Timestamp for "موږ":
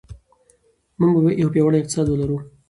0.99-1.15